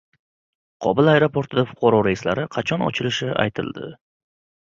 [0.85, 3.93] Kobul aeroportida fuqaro reyslari qachon ochilishi aytildi